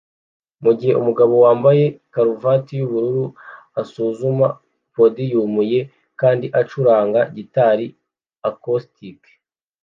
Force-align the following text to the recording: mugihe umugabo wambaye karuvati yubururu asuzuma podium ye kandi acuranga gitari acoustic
mugihe 0.63 0.93
umugabo 1.01 1.33
wambaye 1.43 1.83
karuvati 2.13 2.71
yubururu 2.79 3.25
asuzuma 3.81 4.47
podium 4.95 5.53
ye 5.71 5.81
kandi 6.19 6.45
acuranga 6.59 7.19
gitari 7.35 7.85
acoustic 8.49 9.19